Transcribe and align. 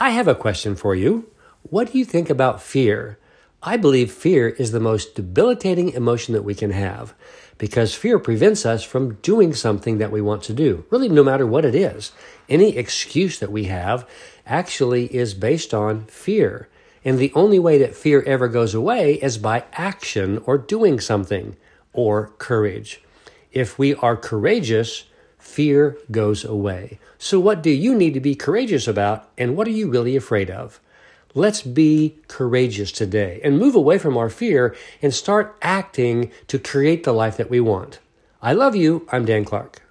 I 0.00 0.10
have 0.10 0.28
a 0.28 0.34
question 0.36 0.76
for 0.76 0.94
you. 0.94 1.28
What 1.62 1.90
do 1.90 1.98
you 1.98 2.04
think 2.04 2.30
about 2.30 2.62
fear? 2.62 3.18
I 3.64 3.76
believe 3.76 4.12
fear 4.12 4.48
is 4.48 4.70
the 4.70 4.78
most 4.78 5.16
debilitating 5.16 5.88
emotion 5.88 6.34
that 6.34 6.44
we 6.44 6.54
can 6.54 6.70
have 6.70 7.14
because 7.58 7.96
fear 7.96 8.20
prevents 8.20 8.64
us 8.64 8.84
from 8.84 9.14
doing 9.14 9.52
something 9.52 9.98
that 9.98 10.12
we 10.12 10.20
want 10.20 10.44
to 10.44 10.52
do, 10.52 10.84
really, 10.90 11.08
no 11.08 11.24
matter 11.24 11.44
what 11.44 11.64
it 11.64 11.74
is. 11.74 12.12
Any 12.48 12.76
excuse 12.76 13.40
that 13.40 13.50
we 13.50 13.64
have 13.64 14.08
actually 14.46 15.12
is 15.12 15.34
based 15.34 15.74
on 15.74 16.06
fear. 16.06 16.68
And 17.04 17.18
the 17.18 17.32
only 17.34 17.58
way 17.58 17.78
that 17.78 17.96
fear 17.96 18.22
ever 18.22 18.46
goes 18.46 18.74
away 18.74 19.14
is 19.14 19.36
by 19.36 19.64
action 19.72 20.40
or 20.46 20.58
doing 20.58 21.00
something 21.00 21.56
or 21.92 22.28
courage. 22.38 23.02
If 23.50 23.80
we 23.80 23.96
are 23.96 24.16
courageous, 24.16 25.06
fear 25.38 25.96
goes 26.10 26.44
away. 26.44 26.98
So, 27.18 27.40
what 27.40 27.62
do 27.62 27.70
you 27.70 27.94
need 27.94 28.14
to 28.14 28.20
be 28.20 28.34
courageous 28.34 28.86
about, 28.86 29.28
and 29.38 29.56
what 29.56 29.66
are 29.66 29.72
you 29.72 29.88
really 29.88 30.16
afraid 30.16 30.50
of? 30.50 30.80
Let's 31.34 31.62
be 31.62 32.18
courageous 32.26 32.90
today 32.90 33.40
and 33.44 33.58
move 33.58 33.74
away 33.74 33.98
from 33.98 34.16
our 34.16 34.30
fear 34.30 34.74
and 35.02 35.14
start 35.14 35.56
acting 35.62 36.30
to 36.48 36.58
create 36.58 37.04
the 37.04 37.12
life 37.12 37.36
that 37.36 37.50
we 37.50 37.60
want. 37.60 37.98
I 38.42 38.52
love 38.52 38.74
you. 38.74 39.06
I'm 39.10 39.24
Dan 39.24 39.44
Clark. 39.44 39.87